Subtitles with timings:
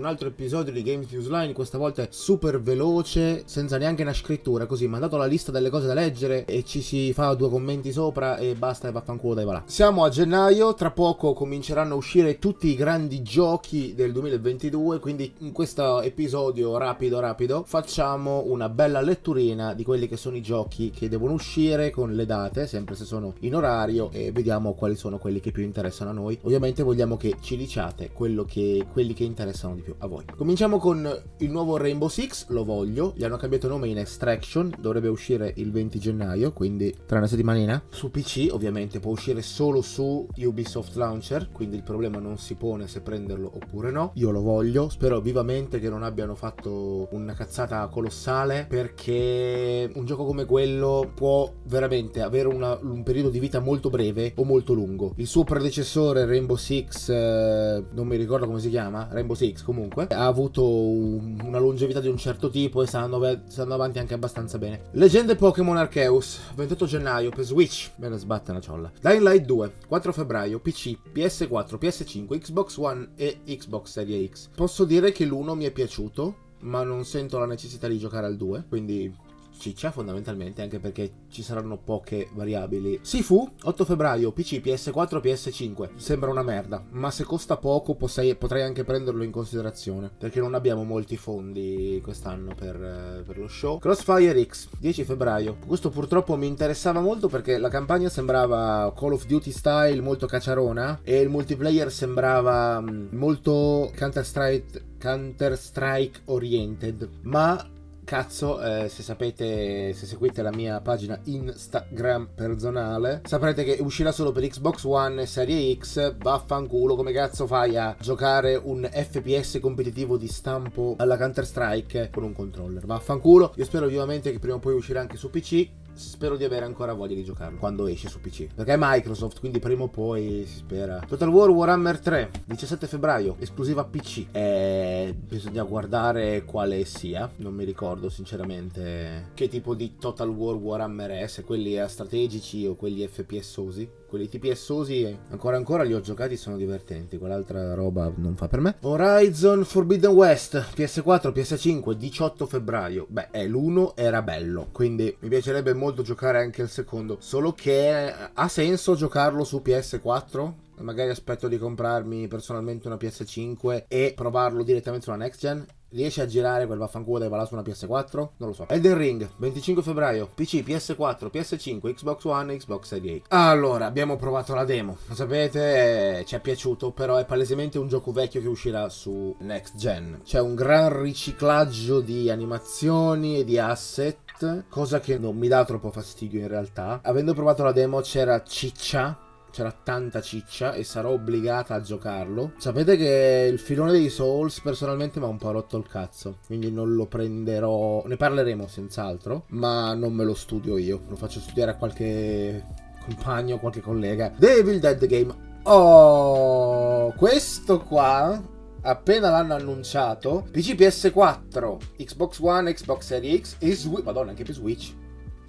[0.00, 4.88] un altro episodio di Games Newsline, questa volta super veloce, senza neanche una scrittura, così
[4.88, 8.54] mandato la lista delle cose da leggere e ci si fa due commenti sopra e
[8.54, 9.62] basta e vaffanculo dai va là.
[9.66, 15.34] Siamo a gennaio, tra poco cominceranno a uscire tutti i grandi giochi del 2022, quindi
[15.40, 20.88] in questo episodio rapido rapido facciamo una bella letturina di quelli che sono i giochi
[20.88, 25.18] che devono uscire con le date, sempre se sono in orario e vediamo quali sono
[25.18, 26.38] quelli che più interessano a noi.
[26.44, 28.10] Ovviamente vogliamo che ci diciate
[28.46, 30.24] che, quelli che interessano di più a voi.
[30.36, 31.08] Cominciamo con
[31.38, 35.70] il nuovo Rainbow Six, lo voglio, gli hanno cambiato nome in Extraction, dovrebbe uscire il
[35.70, 37.82] 20 gennaio, quindi tra una settimanina.
[37.90, 42.86] Su PC ovviamente può uscire solo su Ubisoft Launcher, quindi il problema non si pone
[42.88, 44.12] se prenderlo oppure no.
[44.14, 50.24] Io lo voglio, spero vivamente che non abbiano fatto una cazzata colossale perché un gioco
[50.24, 55.12] come quello può veramente avere una, un periodo di vita molto breve o molto lungo.
[55.16, 59.79] Il suo predecessore Rainbow Six, eh, non mi ricordo come si chiama, Rainbow Six comunque,
[60.08, 64.58] ha avuto un, una longevità di un certo tipo e stanno, stanno avanti anche abbastanza
[64.58, 64.82] bene.
[64.92, 68.90] Leggende Pokémon Arceus, 28 gennaio per Switch, me ne sbatte una ciolla.
[69.00, 74.48] Dying Light 2, 4 febbraio, PC, PS4, PS5, Xbox One e Xbox Series X.
[74.54, 78.36] Posso dire che l'1 mi è piaciuto, ma non sento la necessità di giocare al
[78.36, 79.28] 2, quindi
[79.60, 82.98] ciccia fondamentalmente anche perché ci saranno poche variabili.
[83.02, 88.62] Sifu 8 febbraio PC PS4 PS5 sembra una merda ma se costa poco potrei, potrei
[88.62, 93.78] anche prenderlo in considerazione perché non abbiamo molti fondi quest'anno per, per, lo show.
[93.78, 99.26] Crossfire X 10 febbraio questo purtroppo mi interessava molto perché la campagna sembrava Call of
[99.26, 107.08] Duty style molto cacciarona e il multiplayer sembrava mm, molto Counter Strike Counter Strike oriented
[107.22, 107.78] ma
[108.10, 114.32] cazzo, eh, se sapete, se seguite la mia pagina Instagram personale, saprete che uscirà solo
[114.32, 116.16] per Xbox One e Serie X.
[116.16, 122.24] Vaffanculo, come cazzo fai a giocare un FPS competitivo di stampo alla Counter Strike con
[122.24, 122.84] un controller?
[122.84, 123.52] Vaffanculo.
[123.54, 126.92] Io spero vivamente che prima o poi uscirà anche su PC spero di avere ancora
[126.92, 128.48] voglia di giocarlo quando esce su PC.
[128.54, 131.02] Perché è Microsoft, quindi prima o poi si spera.
[131.06, 134.26] Total War Warhammer 3, 17 febbraio, esclusiva PC.
[134.32, 137.30] E bisogna guardare quale sia.
[137.36, 142.74] Non mi ricordo sinceramente che tipo di Total War Warhammer è, se quelli strategici o
[142.74, 147.16] quelli FPSosi quelli TPSosi ancora ancora li ho giocati sono divertenti.
[147.16, 148.76] Quell'altra roba non fa per me.
[148.80, 153.06] Horizon Forbidden West PS4 PS5 18 febbraio.
[153.08, 157.18] Beh eh, l'1 era bello quindi mi piacerebbe molto giocare anche il secondo.
[157.20, 164.12] Solo che ha senso giocarlo su PS4 magari aspetto di comprarmi personalmente una PS5 e
[164.16, 168.28] provarlo direttamente sulla next gen Riesce a girare quel vaffanculo dai là su una PS4?
[168.36, 168.68] Non lo so.
[168.68, 173.24] Elden Ring, 25 febbraio, PC, PS4, PS5, Xbox One, Xbox Series X.
[173.30, 174.98] Allora, abbiamo provato la demo.
[175.06, 179.76] Lo sapete, ci è piaciuto, però è palesemente un gioco vecchio che uscirà su Next
[179.76, 180.20] Gen.
[180.24, 185.90] C'è un gran riciclaggio di animazioni e di asset, cosa che non mi dà troppo
[185.90, 187.00] fastidio in realtà.
[187.02, 189.18] Avendo provato la demo c'era ciccia
[189.50, 192.52] c'era tanta ciccia e sarò obbligata a giocarlo.
[192.56, 196.70] Sapete che il filone dei Souls personalmente mi ha un po' rotto il cazzo, quindi
[196.70, 201.72] non lo prenderò, ne parleremo senz'altro, ma non me lo studio io, lo faccio studiare
[201.72, 202.64] a qualche
[203.04, 204.32] compagno, qualche collega.
[204.36, 205.48] Devil Dead Game.
[205.64, 214.04] Oh, questo qua appena l'hanno annunciato PC PS4 Xbox One Xbox Series X e Switch
[214.04, 214.94] madonna anche per Switch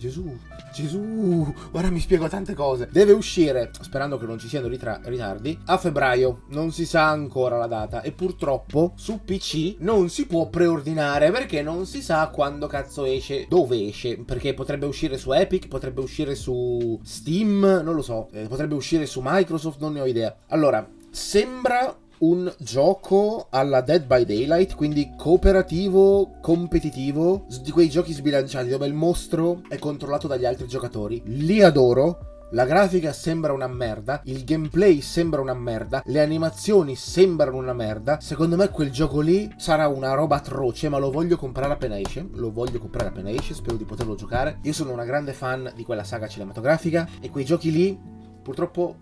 [0.01, 0.35] Gesù,
[0.73, 2.89] Gesù, ora mi spiego tante cose.
[2.91, 6.45] Deve uscire, sperando che non ci siano ritra- ritardi, a febbraio.
[6.47, 8.01] Non si sa ancora la data.
[8.01, 13.45] E purtroppo su PC non si può preordinare perché non si sa quando cazzo esce,
[13.47, 14.17] dove esce.
[14.17, 18.27] Perché potrebbe uscire su Epic, potrebbe uscire su Steam, non lo so.
[18.31, 20.35] Eh, potrebbe uscire su Microsoft, non ne ho idea.
[20.47, 28.69] Allora, sembra un gioco alla Dead by Daylight, quindi cooperativo, competitivo, di quei giochi sbilanciati
[28.69, 31.21] dove il mostro è controllato dagli altri giocatori.
[31.25, 32.27] Li adoro.
[32.53, 38.19] La grafica sembra una merda, il gameplay sembra una merda, le animazioni sembrano una merda.
[38.19, 42.27] Secondo me quel gioco lì sarà una roba atroce, ma lo voglio comprare appena esce.
[42.33, 44.59] Lo voglio comprare appena esce, spero di poterlo giocare.
[44.63, 47.97] Io sono una grande fan di quella saga cinematografica e quei giochi lì
[48.43, 48.95] purtroppo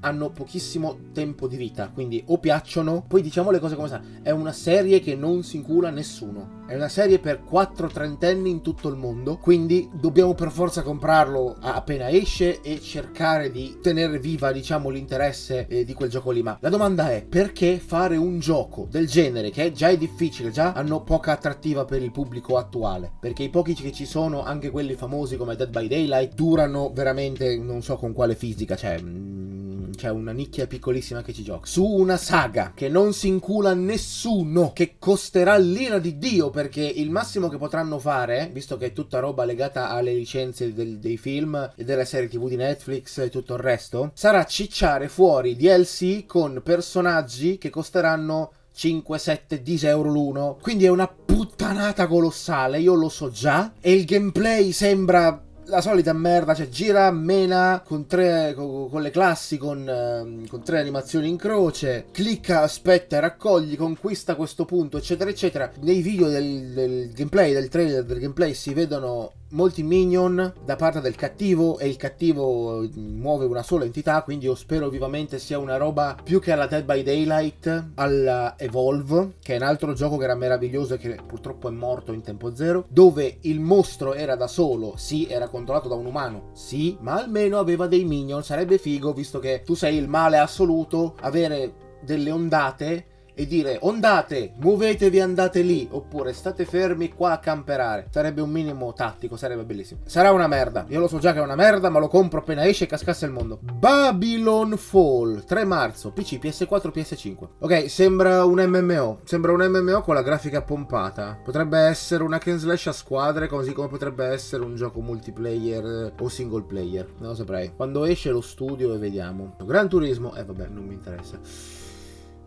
[0.00, 4.30] hanno pochissimo tempo di vita, quindi o piacciono, poi diciamo le cose come stanno, è
[4.30, 8.88] una serie che non si incula nessuno, è una serie per quattro trentenni in tutto
[8.88, 14.90] il mondo, quindi dobbiamo per forza comprarlo appena esce e cercare di tenere viva, diciamo,
[14.90, 19.06] l'interesse eh, di quel gioco lì, ma la domanda è perché fare un gioco del
[19.06, 23.50] genere che già è difficile, già hanno poca attrattiva per il pubblico attuale, perché i
[23.50, 27.96] pochi che ci sono, anche quelli famosi come Dead by Daylight, durano veramente non so
[27.96, 31.66] con quale fisica, cioè mm, c'è una nicchia piccolissima che ci gioca.
[31.66, 37.10] Su una saga che non si incula nessuno, che costerà l'ira di Dio, perché il
[37.10, 41.72] massimo che potranno fare, visto che è tutta roba legata alle licenze del, dei film
[41.74, 46.60] e delle serie tv di Netflix e tutto il resto, sarà cicciare fuori DLC con
[46.62, 50.58] personaggi che costeranno 5-7 10 euro l'uno.
[50.60, 53.72] Quindi è una puttanata colossale, io lo so già.
[53.80, 59.10] E il gameplay sembra la solita merda, cioè gira, mena con, tre, con, con le
[59.10, 65.30] classi, con, uh, con, tre animazioni in croce, clicca, aspetta, raccogli, conquista questo punto, eccetera,
[65.30, 65.70] eccetera.
[65.80, 71.00] Nei video del, del gameplay, del trailer del gameplay si vedono molti minion da parte
[71.00, 75.78] del cattivo e il cattivo muove una sola entità, quindi io spero vivamente sia una
[75.78, 80.24] roba più che alla Dead by Daylight, alla Evolve, che è un altro gioco che
[80.24, 84.46] era meraviglioso e che purtroppo è morto in tempo zero, dove il mostro era da
[84.46, 89.14] solo, sì, era controllato da un umano, sì, ma almeno aveva dei minion, sarebbe figo
[89.14, 93.06] visto che tu sei il male assoluto, avere delle ondate
[93.38, 98.08] e dire ondate, muovetevi, andate lì, oppure state fermi qua a camperare.
[98.10, 100.00] Sarebbe un minimo tattico, sarebbe bellissimo.
[100.06, 102.66] Sarà una merda, io lo so già che è una merda, ma lo compro appena
[102.66, 103.58] esce e cascasse il mondo.
[103.60, 107.48] Babylon Fall, 3 marzo, PC, PS4, PS5.
[107.58, 111.38] Ok, sembra un MMO, sembra un MMO con la grafica pompata.
[111.44, 116.28] Potrebbe essere una Ken Slash a squadre, così come potrebbe essere un gioco multiplayer o
[116.30, 117.74] single player, non lo saprei.
[117.76, 119.56] Quando esce lo studio e vediamo.
[119.62, 121.85] Gran Turismo, eh vabbè, non mi interessa.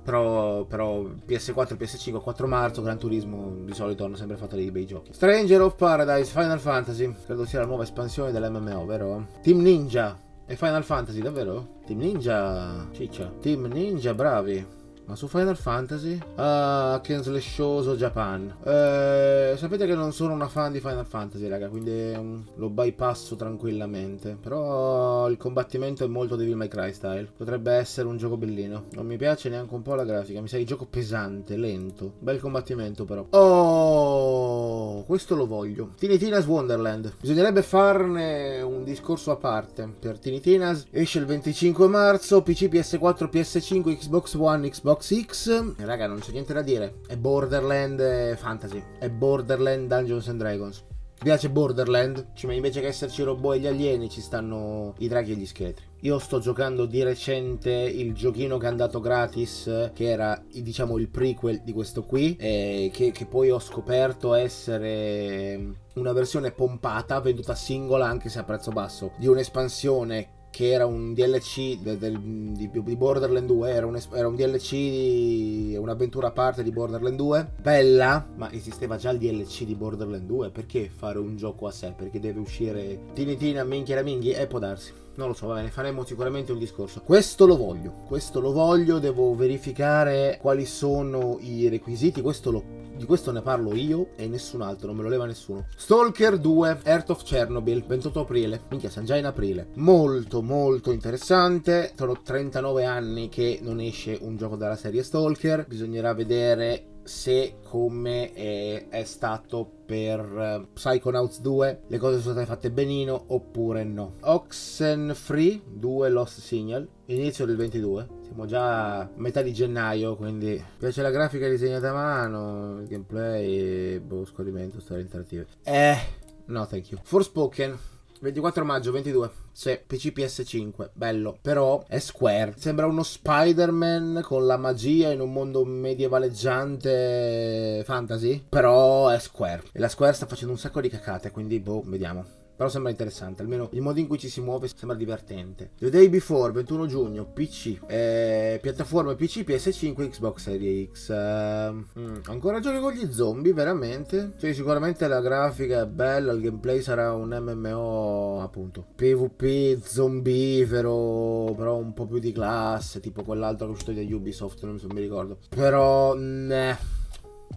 [0.04, 4.86] Però, però, PS4 PS5 4 marzo Gran Turismo di solito hanno sempre fatto dei bei
[4.86, 9.28] giochi Stranger of Paradise Final Fantasy credo sia la nuova espansione dell'MMO vero?
[9.42, 11.80] Team Ninja e Final Fantasy davvero?
[11.86, 14.66] Team Ninja ciccia Team Ninja bravi
[15.10, 16.20] ma su Final Fantasy?
[16.36, 18.58] Ah, Ken Slashoso Japan.
[18.64, 23.36] Eh, sapete che non sono una fan di Final Fantasy, raga, quindi um, lo bypasso
[23.36, 24.38] tranquillamente.
[24.40, 27.28] Però il combattimento è molto Devil May Cry style.
[27.36, 28.86] Potrebbe essere un gioco bellino.
[28.92, 30.42] Non mi piace neanche un po' la grafica.
[30.42, 32.14] Mi sa di gioco pesante, lento.
[32.20, 33.26] Bel combattimento però.
[33.32, 35.90] Oh, questo lo voglio.
[35.98, 37.16] Tiny Tina's Wonderland.
[37.20, 39.92] Bisognerebbe farne un discorso a parte.
[40.00, 42.44] Per Tiny Tina's esce il 25 marzo.
[42.44, 46.96] PC, PS4, PS5, Xbox One, Xbox Xbox X, raga, non c'è niente da dire.
[47.08, 48.84] È Borderland Fantasy.
[49.00, 50.84] È Borderland Dungeons and Dragons.
[50.90, 52.34] Mi piace Borderland?
[52.34, 55.46] Cioè, invece che esserci i robot e gli alieni, ci stanno i draghi e gli
[55.46, 55.86] scheletri.
[56.02, 61.10] Io sto giocando di recente il giochino che è andato gratis, che era diciamo il
[61.10, 68.06] prequel di questo qui, che, che poi ho scoperto essere una versione pompata, venduta singola
[68.06, 72.96] anche se a prezzo basso, di un'espansione che era un DLC del, del, di, di,
[72.96, 78.28] Borderland 2, era un, era un DLC, di, un'avventura a parte di Borderland 2, bella,
[78.36, 81.94] ma esisteva già il DLC di Borderland 2, perché fare un gioco a sé?
[81.96, 84.32] Perché deve uscire Tini Tina, Minchia la Minghi?
[84.32, 84.92] E può darsi.
[85.16, 87.02] Non lo so, va bene, faremo sicuramente un discorso.
[87.02, 93.06] Questo lo voglio, questo lo voglio, devo verificare quali sono i requisiti, questo lo di
[93.06, 95.68] questo ne parlo io e nessun altro, non me lo leva nessuno.
[95.74, 98.62] Stalker 2, Earth of Chernobyl, 28 aprile.
[98.70, 99.70] Minchia, siamo già in aprile.
[99.76, 101.94] Molto, molto interessante.
[101.96, 105.66] Sono 39 anni che non esce un gioco della serie Stalker.
[105.66, 112.46] Bisognerà vedere se come è, è stato per uh, Psychonauts 2 le cose sono state
[112.46, 114.14] fatte benino oppure no.
[114.22, 118.08] Oxenfree 2 Lost Signal, inizio del 22.
[118.22, 123.98] Siamo già a metà di gennaio, quindi piace la grafica disegnata a mano, il gameplay,
[123.98, 125.48] boh, scorrimento, storie interattive.
[125.64, 125.98] Eh,
[126.46, 127.00] no, thank you.
[127.02, 127.76] Forspoken
[128.20, 129.30] 24 maggio 22.
[129.52, 131.38] Sì, PC PS5, bello.
[131.42, 132.56] Però è Square.
[132.58, 138.44] Sembra uno Spider-Man con la magia in un mondo medievaleggiante fantasy.
[138.48, 139.64] Però è Square.
[139.72, 142.39] E la Square sta facendo un sacco di cacate, quindi boh, vediamo.
[142.60, 145.70] Però sembra interessante, almeno il modo in cui ci si muove sembra divertente.
[145.80, 151.10] The Day Before, 21 giugno, PC, eh, piattaforme PC, PS5, Xbox Series X.
[151.10, 154.34] Eh, mm, ancora giochi con gli zombie, veramente?
[154.38, 158.88] Cioè, sicuramente la grafica è bella, il gameplay sarà un MMO, appunto.
[158.94, 164.66] PvP zombifero, però un po' più di classe, tipo quell'altro che è uscito da Ubisoft,
[164.66, 165.38] non mi ricordo.
[165.48, 166.99] Però, ne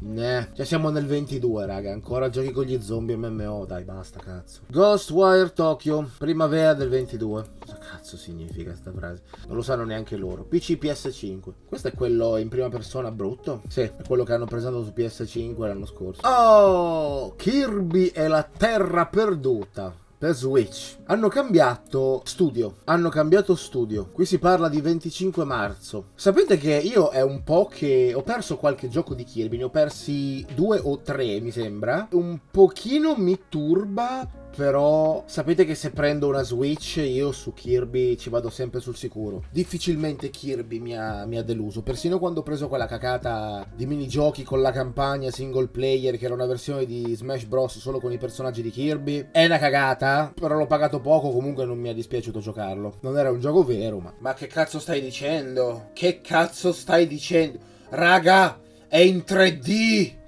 [0.01, 1.93] Ne, cioè siamo nel 22, raga.
[1.93, 3.65] Ancora giochi con gli zombie MMO.
[3.67, 4.63] Dai, basta, cazzo.
[4.69, 7.45] Ghostwire Tokyo, primavera del 22.
[7.59, 9.23] Cosa cazzo significa sta frase?
[9.47, 10.45] Non lo sanno neanche loro.
[10.45, 11.53] PC PS5.
[11.67, 13.63] Questo è quello in prima persona brutto?
[13.69, 16.27] Sì, è quello che hanno presentato su PS5 l'anno scorso.
[16.27, 20.99] Oh, Kirby e la terra perduta per Switch.
[21.07, 22.77] Hanno cambiato studio.
[22.85, 24.09] Hanno cambiato studio.
[24.13, 26.11] Qui si parla di 25 marzo.
[26.15, 29.57] Sapete che io è un po' che ho perso qualche gioco di Kirby.
[29.57, 32.07] Ne ho persi due o tre, mi sembra.
[32.13, 38.29] Un pochino mi turba Però sapete che se prendo una Switch io su Kirby ci
[38.29, 39.45] vado sempre sul sicuro.
[39.51, 41.83] Difficilmente Kirby mi ha, mi ha deluso.
[41.83, 46.35] Persino quando ho preso quella cacata di minigiochi con la campagna single player, che era
[46.35, 47.79] una versione di Smash Bros.
[47.79, 49.29] solo con i personaggi di Kirby.
[49.33, 52.99] È una cagata, però l'ho pagato poco, comunque non mi è dispiaciuto giocarlo.
[53.01, 54.13] Non era un gioco vero, ma...
[54.19, 55.91] Ma che cazzo stai dicendo?
[55.93, 57.59] Che cazzo stai dicendo?
[57.89, 60.21] Raga, è in 3D!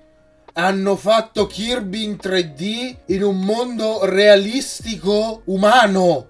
[0.54, 6.28] Hanno fatto Kirby in 3D in un mondo realistico umano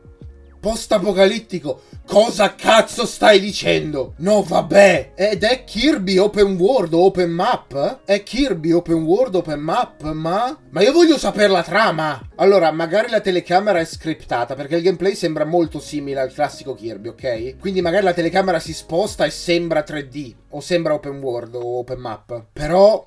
[0.65, 1.83] post-apocalittico.
[2.07, 4.15] Cosa cazzo stai dicendo?
[4.19, 5.13] No, vabbè.
[5.15, 8.01] Ed è Kirby Open World Open Map?
[8.07, 10.59] È Kirby Open World Open Map, ma...
[10.71, 12.31] Ma io voglio sapere la trama.
[12.37, 17.09] Allora, magari la telecamera è scriptata, perché il gameplay sembra molto simile al classico Kirby,
[17.09, 17.59] ok?
[17.59, 21.99] Quindi magari la telecamera si sposta e sembra 3D, o sembra Open World o Open
[21.99, 22.47] Map.
[22.55, 23.07] Però...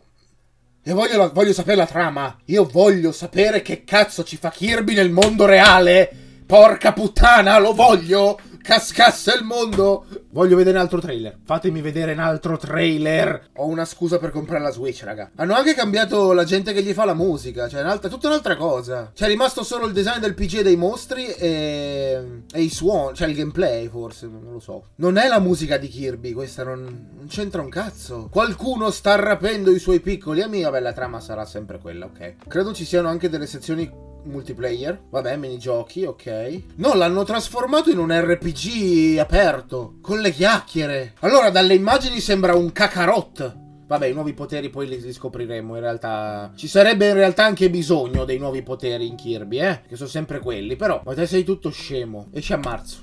[0.88, 2.34] Io voglio, voglio sapere la trama.
[2.46, 6.10] Io voglio sapere che cazzo ci fa Kirby nel mondo reale.
[6.46, 8.40] Porca puttana, lo voglio!
[8.68, 10.06] Cascasse il mondo!
[10.32, 11.38] Voglio vedere un altro trailer.
[11.46, 13.52] Fatemi vedere un altro trailer.
[13.56, 15.32] Ho una scusa per comprare la Switch, raga.
[15.36, 17.70] Hanno anche cambiato la gente che gli fa la musica.
[17.70, 19.10] Cioè, un'altra, tutta un'altra cosa.
[19.16, 23.16] C'è rimasto solo il design del PG dei mostri e, e i suoni.
[23.16, 24.28] Cioè, il gameplay, forse.
[24.28, 24.88] Non lo so.
[24.96, 26.34] Non è la musica di Kirby.
[26.34, 26.82] Questa non,
[27.16, 28.28] non c'entra un cazzo.
[28.30, 30.64] Qualcuno sta rapendo i suoi piccoli amici.
[30.64, 32.36] Vabbè, la trama sarà sempre quella, ok.
[32.46, 35.00] Credo ci siano anche delle sezioni multiplayer.
[35.10, 36.62] Vabbè, minigiochi, ok.
[36.76, 41.14] No, l'hanno trasformato in un RPG aperto, con le chiacchiere.
[41.20, 43.66] Allora, dalle immagini sembra un cacarot.
[43.88, 45.76] Vabbè, i nuovi poteri poi li, scopriremo.
[45.76, 49.82] In realtà, ci sarebbe in realtà anche bisogno dei nuovi poteri in Kirby, eh?
[49.88, 50.76] Che sono sempre quelli.
[50.76, 52.28] Però, ma te sei tutto scemo.
[52.34, 53.00] Esce a marzo.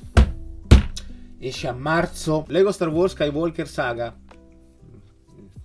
[1.38, 2.44] Esce a marzo.
[2.48, 4.14] Lego Star Wars Skywalker Saga.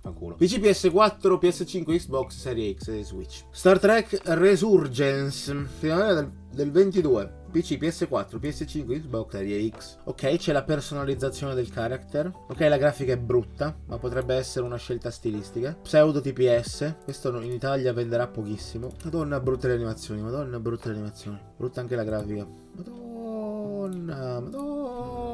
[0.00, 0.34] Fanculo.
[0.34, 3.44] PC PS4, PS5, Xbox, Serie X e Switch.
[3.50, 7.38] Star Trek Resurgence, finale del, del 22.
[7.50, 9.98] PC, PS4, PS5, Xbox, Serie X.
[10.04, 12.32] Ok, c'è la personalizzazione del character.
[12.48, 15.76] Ok, la grafica è brutta, ma potrebbe essere una scelta stilistica.
[15.82, 16.94] Pseudo TPS.
[17.04, 18.90] Questo in Italia venderà pochissimo.
[19.04, 20.22] Madonna, brutte le animazioni.
[20.22, 21.38] Madonna, brutte le animazioni.
[21.56, 22.46] Brutta anche la grafica.
[22.76, 25.29] Madonna, madonna.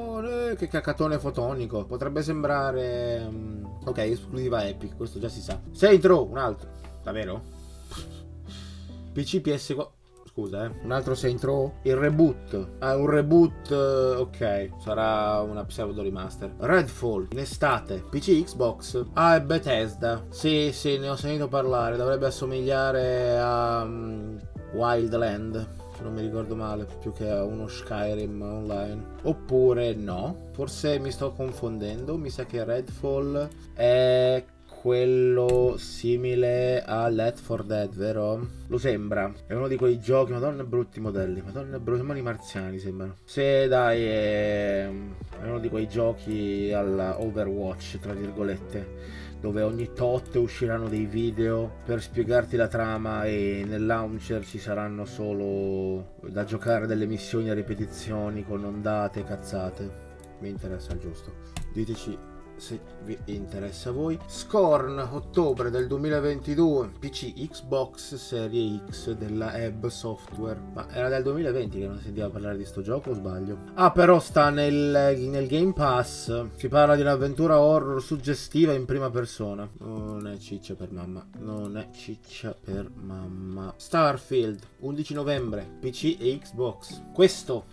[0.56, 1.85] Che cacatone fotonico.
[1.85, 3.26] Potrebbe sembrare...
[3.28, 3.56] Um
[3.87, 5.61] Ok, esclusiva Epic, questo già si sa.
[5.71, 6.68] Saint Row, un altro.
[7.04, 7.40] Davvero?
[9.14, 9.88] PC PS4.
[10.26, 10.73] Scusa, eh.
[10.83, 11.40] Un altro Saint?
[11.83, 12.68] Il reboot.
[12.80, 13.71] Ah, un reboot.
[13.71, 14.71] Eh, ok.
[14.80, 16.52] Sarà una pseudo remaster.
[16.59, 17.28] Redfall.
[17.30, 18.02] In estate.
[18.11, 19.04] PC Xbox.
[19.12, 20.25] Ah, è Bethesda.
[20.30, 21.97] Sì, sì, ne ho sentito parlare.
[21.97, 24.37] Dovrebbe assomigliare a um,
[24.73, 29.02] Wildland se non mi ricordo male, più che a uno Skyrim online.
[29.22, 34.44] Oppure no, forse mi sto confondendo, mi sa che Redfall è
[34.87, 38.47] quello simile a Let for Dead, vero?
[38.69, 39.33] Lo sembra.
[39.45, 43.16] È uno di quei giochi, madonna brutti modelli, madonna brutti, sembrano marziani sembrano.
[43.25, 50.37] Se dai, è, è uno di quei giochi alla Overwatch, tra virgolette dove ogni tot
[50.37, 56.87] usciranno dei video per spiegarti la trama e nel launcher ci saranno solo da giocare
[56.87, 60.05] delle missioni a ripetizioni con ondate cazzate.
[60.38, 61.33] Mi interessa giusto.
[61.73, 64.18] Diteci se vi interessa a voi.
[64.26, 70.60] Scorn, ottobre del 2022, PC Xbox Serie X della Ebb Software.
[70.72, 73.58] Ma era del 2020 che non sentiva parlare di sto gioco o sbaglio?
[73.75, 76.46] Ah, però sta nel, nel Game Pass.
[76.56, 79.68] Si parla di un'avventura horror suggestiva in prima persona.
[79.78, 81.26] Non è ciccia per mamma.
[81.38, 83.72] Non è ciccia per mamma.
[83.76, 87.02] Starfield, 11 novembre, PC e Xbox.
[87.12, 87.64] Questo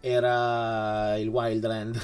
[0.00, 2.00] era il Wildland.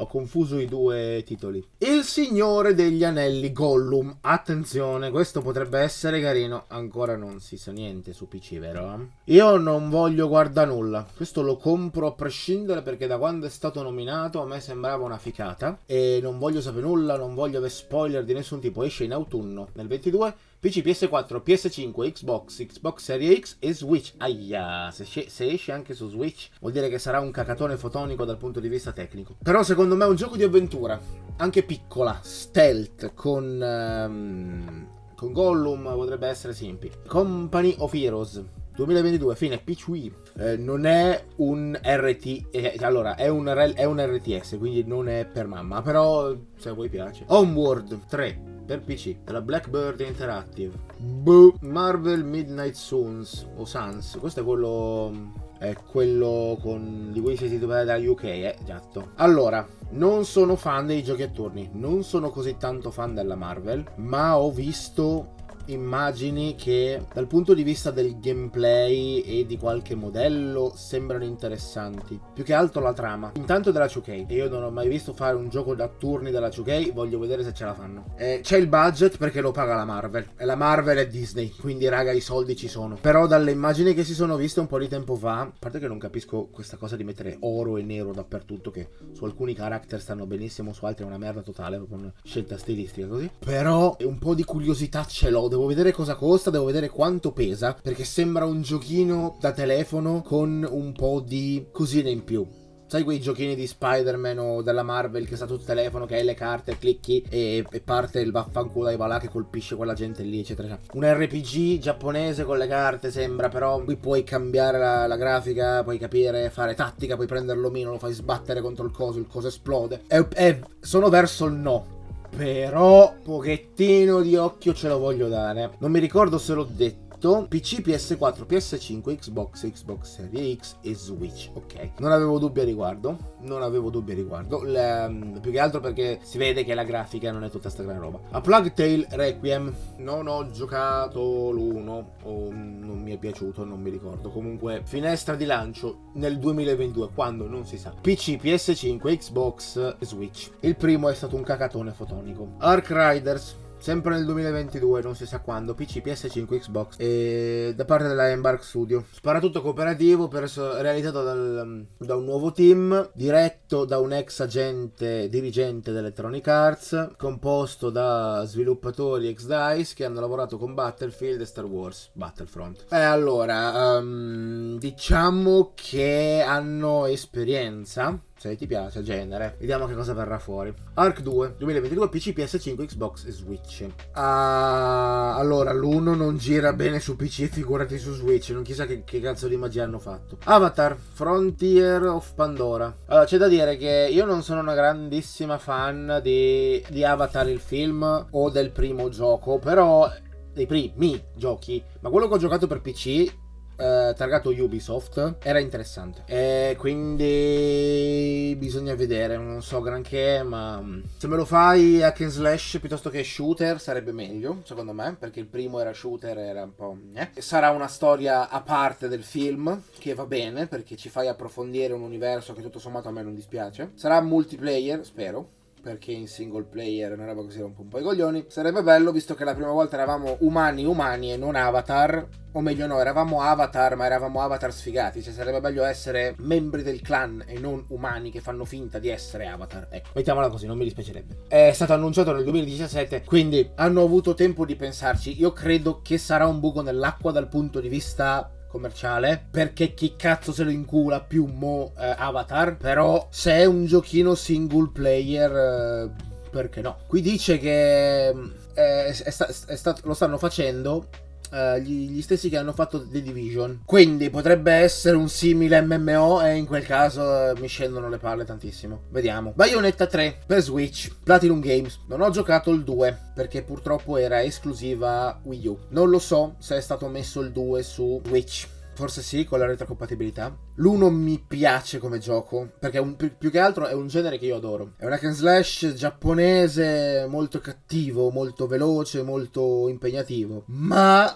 [0.00, 1.64] Ho confuso i due titoli.
[1.78, 4.18] Il Signore degli Anelli Gollum.
[4.20, 6.66] Attenzione, questo potrebbe essere carino.
[6.68, 9.08] Ancora non si sa niente su PC, vero?
[9.24, 11.04] Io non voglio guardare nulla.
[11.16, 15.18] Questo lo compro a prescindere perché da quando è stato nominato a me sembrava una
[15.18, 15.80] ficata.
[15.84, 18.84] E non voglio sapere nulla, non voglio avere spoiler di nessun tipo.
[18.84, 24.14] Esce in autunno nel 22 PC, PS4, PS5, Xbox, Xbox Series X e Switch.
[24.16, 28.38] Aia, se, se, esce anche su Switch vuol dire che sarà un cacatone fotonico dal
[28.38, 29.36] punto di vista tecnico.
[29.40, 31.00] Però secondo me è un gioco di avventura,
[31.36, 33.60] anche piccola, stealth, con...
[34.08, 36.90] Um, con Gollum potrebbe essere Simpi.
[37.06, 38.42] Company of Heroes.
[38.78, 40.14] 2022, fine, PC Wii.
[40.36, 45.26] Eh, non è un RT, eh, allora è un, è un RTS, quindi non è
[45.26, 47.24] per mamma, però se a voi piace.
[47.26, 50.78] Homeworld 3, per PC della Blackbird Interactive.
[50.96, 51.54] Boh.
[51.62, 54.16] Marvel Midnight Suns o Suns.
[54.20, 59.10] Questo è quello è quello con, di cui si titolare da UK, eh, esatto.
[59.16, 63.84] Allora, non sono fan dei giochi a turni, non sono così tanto fan della Marvel,
[63.96, 65.34] ma ho visto
[65.68, 72.20] immagini che dal punto di vista del gameplay e di qualche modello sembrano interessanti.
[72.32, 73.32] Più che altro la trama.
[73.36, 74.26] Intanto della 2K.
[74.28, 77.44] E io non ho mai visto fare un gioco da turni della 2K, voglio vedere
[77.44, 78.14] se ce la fanno.
[78.16, 80.28] Eh, c'è il budget perché lo paga la Marvel.
[80.36, 82.96] E la Marvel è Disney, quindi raga i soldi ci sono.
[83.00, 85.88] Però dalle immagini che si sono viste un po' di tempo fa, a parte che
[85.88, 90.26] non capisco questa cosa di mettere oro e nero dappertutto, che su alcuni character stanno
[90.26, 93.30] benissimo, su altri è una merda totale, proprio una scelta stilistica così.
[93.38, 97.76] Però un po' di curiosità ce l'ho, devo vedere cosa costa, devo vedere quanto pesa,
[97.80, 102.46] perché sembra un giochino da telefono con un po' di cosine in più.
[102.88, 106.32] Sai quei giochini di Spider-Man o della Marvel che sta sul telefono, che hai le
[106.32, 110.78] carte, clicchi e, e parte il vaffanculo dai là che colpisce quella gente lì, eccetera.
[110.94, 115.98] Un RPG giapponese con le carte sembra, però qui puoi cambiare la, la grafica, puoi
[115.98, 120.04] capire, fare tattica, puoi prendere l'omino, lo fai sbattere contro il coso, il coso esplode.
[120.06, 121.97] E, e sono verso il no.
[122.36, 125.72] Però, pochettino di occhio ce lo voglio dare.
[125.78, 131.50] Non mi ricordo se l'ho detto PC, PS4, PS5, Xbox, Xbox Series X e Switch.
[131.52, 133.36] Ok, non avevo dubbi a riguardo.
[133.40, 134.62] Non avevo dubbi a riguardo.
[134.62, 137.82] Le, mm, più che altro perché si vede che la grafica non è tutta sta
[137.82, 138.20] gran roba.
[138.30, 143.90] A Plug Tale Requiem non ho giocato l'uno o non mi è piaciuto, non mi
[143.90, 144.30] ricordo.
[144.30, 147.92] Comunque, finestra di lancio nel 2022, quando non si sa.
[148.00, 150.50] PC, PS5, Xbox Switch.
[150.60, 152.54] Il primo è stato un cacatone fotonico.
[152.58, 158.08] Ark Riders Sempre nel 2022, non si sa quando, PC, PS5, Xbox e da parte
[158.08, 159.04] della Embark Studio.
[159.10, 165.92] Sparatutto cooperativo perso, realizzato dal, da un nuovo team, diretto da un ex agente dirigente
[165.92, 172.10] dell'Electronic Arts, composto da sviluppatori ex DICE che hanno lavorato con Battlefield e Star Wars
[172.12, 172.86] Battlefront.
[172.90, 180.38] E allora, um, diciamo che hanno esperienza se ti piace genere, vediamo che cosa verrà
[180.38, 180.72] fuori.
[180.94, 183.82] Arc 2 2022 PC, PS5, Xbox e Switch.
[183.82, 189.20] Uh, allora, l'1 non gira bene su PC, figurati su Switch, non chissà che, che
[189.20, 190.38] cazzo di magia hanno fatto.
[190.44, 192.96] Avatar Frontier of Pandora.
[193.06, 197.60] Allora, c'è da dire che io non sono una grandissima fan di, di Avatar il
[197.60, 200.08] film o del primo gioco, però
[200.52, 203.46] dei primi giochi, ma quello che ho giocato per PC
[203.78, 205.36] eh, targato Ubisoft.
[205.42, 206.22] Era interessante.
[206.26, 209.36] E quindi bisogna vedere.
[209.36, 213.80] Non so granché ma mm, se me lo fai hack and slash piuttosto che shooter
[213.80, 217.30] sarebbe meglio secondo me perché il primo era shooter era un po' eh.
[217.40, 222.02] sarà una storia a parte del film che va bene perché ci fai approfondire un
[222.02, 223.92] universo che tutto sommato a me non dispiace.
[223.94, 225.56] Sarà multiplayer spero
[225.88, 228.44] perché in single player una roba così rompe un po' i coglioni.
[228.48, 232.28] Sarebbe bello visto che la prima volta eravamo umani umani e non avatar.
[232.52, 235.22] O meglio no, eravamo avatar ma eravamo avatar sfigati.
[235.22, 239.46] Cioè sarebbe meglio essere membri del clan e non umani che fanno finta di essere
[239.46, 239.88] avatar.
[239.90, 241.44] Ecco, mettiamola così, non mi dispiacerebbe.
[241.48, 245.40] È stato annunciato nel 2017, quindi hanno avuto tempo di pensarci.
[245.40, 250.52] Io credo che sarà un buco nell'acqua dal punto di vista commerciale perché chi cazzo
[250.52, 252.76] se lo incula più mo eh, Avatar?
[252.76, 256.10] Però se è un giochino single player eh,
[256.50, 256.98] perché no?
[257.06, 258.34] Qui dice che eh,
[258.74, 259.34] è, è,
[259.66, 261.06] è stato, lo stanno facendo
[261.50, 263.82] Uh, gli, gli, stessi che hanno fatto The Division.
[263.84, 268.44] Quindi potrebbe essere un simile MMO e in quel caso uh, mi scendono le palle
[268.44, 269.02] tantissimo.
[269.10, 269.52] Vediamo.
[269.54, 272.00] Bayonetta 3 per Switch, Platinum Games.
[272.08, 275.78] Non ho giocato il 2 perché purtroppo era esclusiva Wii U.
[275.90, 278.66] Non lo so se è stato messo il 2 su Switch.
[278.98, 280.52] Forse sì, con la retrocompatibilità.
[280.74, 284.56] L'uno mi piace come gioco, perché un, più che altro è un genere che io
[284.56, 284.94] adoro.
[284.96, 290.64] È un hack and slash giapponese molto cattivo, molto veloce, molto impegnativo.
[290.66, 291.32] Ma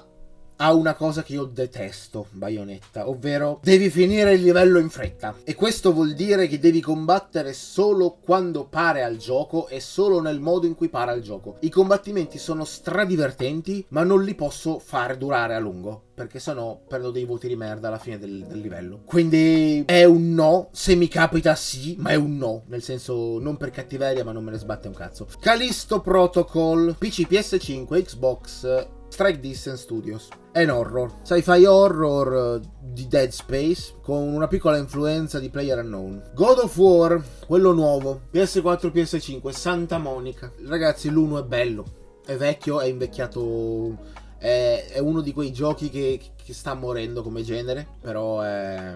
[0.62, 5.34] ha una cosa che io detesto, Bayonetta, ovvero devi finire il livello in fretta.
[5.42, 10.38] E questo vuol dire che devi combattere solo quando pare al gioco e solo nel
[10.38, 11.56] modo in cui pare al gioco.
[11.60, 16.04] I combattimenti sono stradivertenti, ma non li posso fare durare a lungo.
[16.14, 19.00] Perché sennò perdo dei voti di merda alla fine del, del livello.
[19.04, 20.68] Quindi è un no.
[20.70, 22.62] Se mi capita, sì, ma è un no.
[22.66, 25.26] Nel senso, non per cattiveria, ma non me ne sbatte un cazzo.
[25.40, 30.28] Callisto Protocol, PC, PS5, Xbox Strike Distance Studios.
[30.50, 35.78] È un horror, sci-fi horror eh, di Dead Space con una piccola influenza di Player
[35.80, 36.30] Unknown.
[36.34, 40.50] God of War, quello nuovo, PS4, PS5, Santa Monica.
[40.66, 41.84] Ragazzi, l'uno è bello,
[42.24, 43.98] è vecchio, è invecchiato,
[44.38, 48.94] è, uno di quei giochi che, che, sta morendo come genere, però è,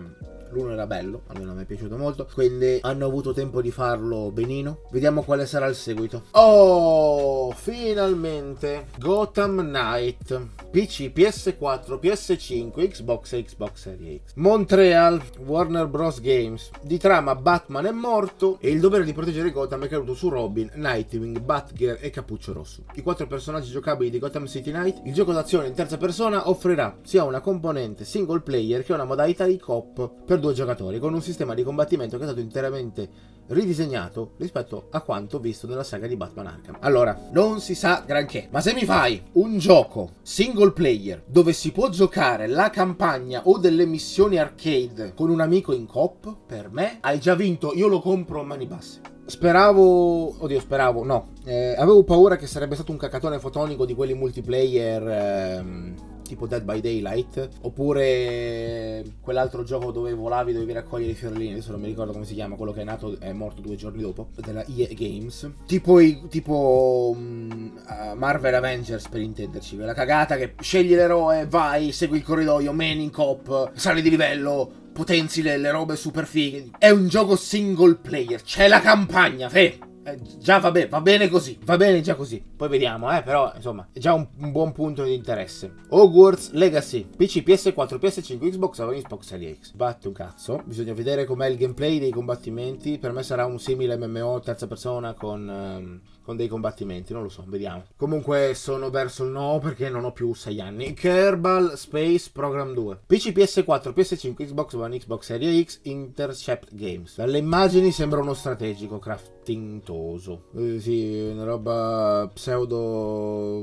[0.51, 4.81] L'uno era bello, almeno mi è piaciuto molto, quindi hanno avuto tempo di farlo benino.
[4.91, 6.25] Vediamo quale sarà il seguito.
[6.33, 10.41] Oh, finalmente Gotham Knight.
[10.71, 14.33] PC, PS4, PS5, Xbox e Xbox Series X.
[14.35, 16.21] Montreal, Warner Bros.
[16.21, 16.71] Games.
[16.83, 20.71] Di trama Batman è morto e il dovere di proteggere Gotham è caduto su Robin,
[20.75, 22.85] Nightwing, Batgirl e Cappuccio Rosso.
[22.95, 26.99] I quattro personaggi giocabili di Gotham City Night, il gioco d'azione in terza persona offrirà
[27.03, 31.23] sia una componente single player che una modalità di coop per due giocatori, con un
[31.23, 33.09] sistema di combattimento che è stato interamente
[33.49, 36.79] ridisegnato rispetto a quanto visto nella saga di Batman Arkham.
[36.81, 41.73] Allora, non si sa granché, ma se mi fai un gioco single player dove si
[41.73, 46.99] può giocare la campagna o delle missioni arcade con un amico in coop, per me
[47.01, 49.01] hai già vinto, io lo compro a mani basse.
[49.27, 54.15] Speravo, oddio, speravo, no, eh, avevo paura che sarebbe stato un cacatone fotonico di quelli
[54.15, 55.09] multiplayer.
[55.09, 55.95] Ehm,
[56.27, 61.81] tipo Dead by Daylight, oppure quell'altro gioco dove volavi, dovevi raccogliere i fiorellini, adesso non
[61.81, 64.65] mi ricordo come si chiama, quello che è nato è morto due giorni dopo, della
[64.65, 65.51] EA Games.
[65.67, 67.81] Tipo, tipo um,
[68.17, 73.11] Marvel Avengers per intenderci, quella cagata che scegli l'eroe, vai, segui il corridoio, man in
[73.11, 76.71] cop, sali di livello, potenzi le, le robe super fighe.
[76.79, 79.79] È un gioco single player, c'è la campagna, fe!
[80.07, 82.41] Eh, già va bene, va bene così, va bene già così.
[82.41, 85.75] Poi vediamo, eh, però insomma, è già un, un buon punto di interesse.
[85.89, 89.73] Hogwarts Legacy, PC, PS4, PS5, Xbox One, Xbox Series X.
[89.73, 92.99] Batte un cazzo, bisogna vedere com'è il gameplay dei combattimenti.
[92.99, 97.29] Per me sarà un simile MMO terza persona con, um, con dei combattimenti, non lo
[97.29, 97.83] so, vediamo.
[97.97, 100.95] Comunque sono verso il no perché non ho più 6 anni.
[100.95, 103.01] Kerbal Space Program 2.
[103.07, 107.17] PC, PS4, PS5, Xbox One, Xbox Series X, Intercept Games.
[107.17, 109.01] Dalle immagini sembra uno strategico
[109.47, 110.47] craftintoso.
[110.57, 112.77] Eh, sì, una roba pseudo...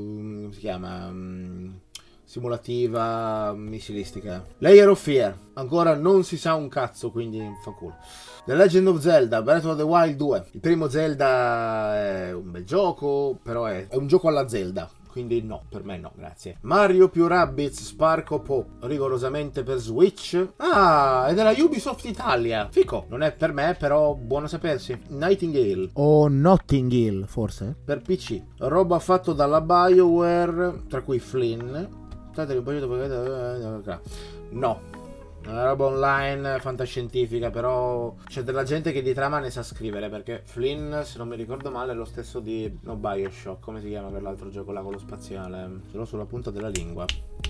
[0.00, 1.10] come si chiama?
[1.10, 1.74] Mm,
[2.24, 4.44] simulativa missilistica.
[4.58, 5.36] Layer of Fear.
[5.54, 7.96] Ancora non si sa un cazzo, quindi fa culo.
[8.46, 10.46] The Legend of Zelda, Breath of the Wild 2.
[10.52, 14.90] Il primo Zelda è un bel gioco, però è, è un gioco alla Zelda.
[15.14, 16.56] Quindi no, per me no, grazie.
[16.62, 20.54] Mario più Rabbids Spark of Hope, rigorosamente per Switch.
[20.56, 22.66] Ah, è della Ubisoft Italia.
[22.68, 25.00] Fico, non è per me, però buono sapersi.
[25.10, 25.90] Nightingale.
[25.92, 27.76] O Notting Hill, forse?
[27.84, 28.42] Per PC.
[28.58, 31.86] Roba fatto dalla BioWare, tra cui Flynn.
[34.50, 34.80] No,
[35.46, 40.42] una roba online fantascientifica, però c'è della gente che di trama ne sa scrivere, perché
[40.44, 44.08] Flynn, se non mi ricordo male, è lo stesso di no, Bioshock, come si chiama
[44.08, 45.80] quell'altro gioco là con lo spaziale?
[45.90, 47.04] Ce l'ho sulla punta della lingua,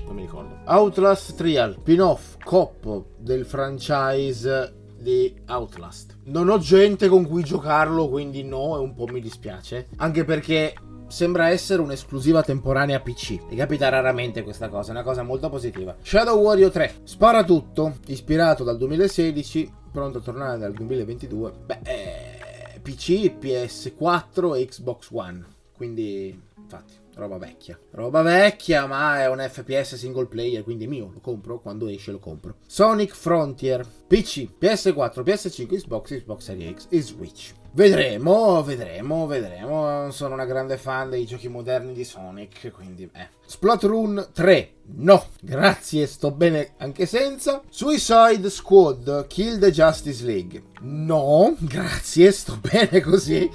[0.05, 0.59] non mi ricordo.
[0.65, 6.19] Outlast Trial, spin-off, cop del franchise di Outlast.
[6.25, 9.89] Non ho gente con cui giocarlo, quindi no, e un po' mi dispiace.
[9.97, 10.75] Anche perché
[11.09, 13.41] sembra essere un'esclusiva temporanea PC.
[13.49, 15.97] E capita raramente questa cosa, è una cosa molto positiva.
[16.03, 21.53] Shadow Warrior 3, spara tutto, ispirato dal 2016, pronto a tornare dal 2022.
[21.67, 25.45] Beh, eh, PC, PS4 e Xbox One.
[25.77, 27.79] Quindi, infatti, roba vecchia.
[27.93, 32.19] Roba vecchia, ma è un FPS single player, quindi mio, lo compro, quando esce lo
[32.19, 32.57] compro.
[32.67, 37.55] Sonic Frontier, PC, PS4, PS5, Xbox, Xbox Series X e Switch.
[37.75, 40.09] Vedremo, vedremo, vedremo.
[40.13, 43.31] Sono una grande fan dei giochi moderni di Sonic, quindi eh.
[43.45, 44.73] Splatoon 3.
[44.99, 47.63] No, grazie, sto bene anche senza.
[47.69, 50.63] Suicide Squad Kill the Justice League.
[50.83, 53.51] No, grazie, sto bene così.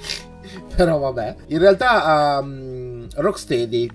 [0.76, 1.36] Però vabbè.
[1.46, 3.88] In realtà um, Rocksteady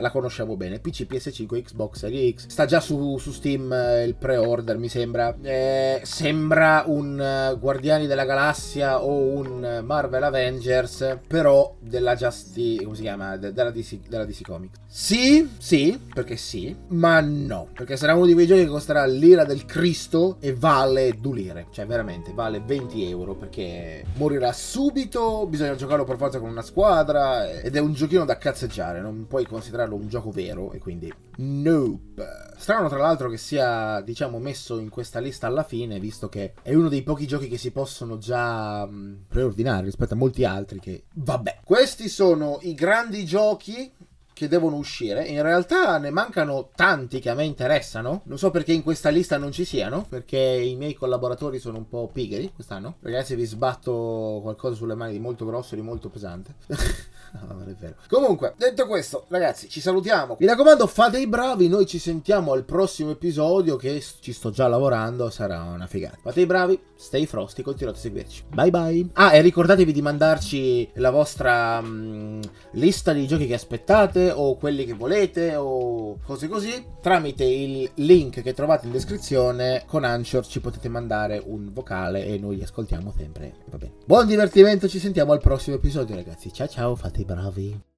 [0.00, 0.78] la conosciamo bene.
[0.78, 2.46] PC, PS5, Xbox Series X.
[2.48, 5.36] Sta già su, su Steam eh, il pre-order, mi sembra.
[5.42, 12.82] Eh, sembra un uh, Guardiani della Galassia o un Marvel Avengers, però della Justice.
[12.82, 13.36] come si chiama?
[13.36, 14.78] De, della, DC, della DC Comics.
[14.86, 17.68] Sì, sì, perché sì, ma no.
[17.74, 21.66] Perché sarà uno di quei giochi che costerà l'ira del Cristo e vale due lire.
[21.70, 25.46] Cioè, veramente, vale 20 euro perché morirà subito.
[25.46, 27.50] Bisogna giocarlo per forza con una squadra.
[27.50, 31.12] Ed è un giochino da cazzeggiare, non puoi considerare considerarlo un gioco vero e quindi
[31.36, 32.44] nope.
[32.56, 36.72] Strano tra l'altro che sia, diciamo, messo in questa lista alla fine, visto che è
[36.74, 38.88] uno dei pochi giochi che si possono già
[39.28, 41.60] preordinare rispetto a molti altri che vabbè.
[41.64, 43.92] Questi sono i grandi giochi
[44.36, 45.24] che devono uscire.
[45.24, 48.20] In realtà ne mancano tanti che a me interessano.
[48.24, 51.88] Non so perché in questa lista non ci siano, perché i miei collaboratori sono un
[51.88, 52.96] po' pigri quest'anno.
[53.00, 56.54] Ragazzi, vi sbatto qualcosa sulle mani di molto grosso e di molto pesante.
[57.32, 57.96] No, non è vero.
[58.08, 60.36] Comunque, detto questo, ragazzi, ci salutiamo.
[60.38, 61.68] Mi raccomando, fate i bravi.
[61.68, 63.76] Noi ci sentiamo al prossimo episodio.
[63.76, 65.28] Che ci sto già lavorando.
[65.28, 66.16] Sarà una figata.
[66.22, 68.44] Fate i bravi, stay frosty, continuate a seguirci.
[68.52, 69.08] Bye bye.
[69.14, 72.40] Ah, e ricordatevi di mandarci la vostra mh,
[72.72, 76.84] lista di giochi che aspettate, o quelli che volete, o cose così.
[77.00, 82.38] Tramite il link che trovate in descrizione con Anchor ci potete mandare un vocale e
[82.38, 83.54] noi li ascoltiamo sempre.
[83.66, 83.92] Va bene.
[84.04, 86.52] Buon divertimento, ci sentiamo al prossimo episodio, ragazzi.
[86.52, 87.94] Ciao ciao, fate i bravi.